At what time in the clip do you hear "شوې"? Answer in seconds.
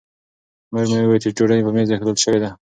2.23-2.39